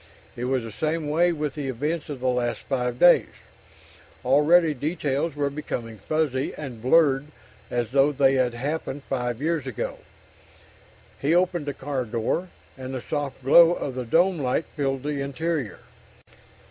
[0.35, 3.27] It was the same way with the events of the last five days;
[4.25, 7.27] already details were becoming fuzzy and blurred
[7.69, 9.99] as though they had happened five years ago.
[11.21, 15.21] He opened the car door, and the soft glow of the dome light filled the
[15.21, 15.77] interior.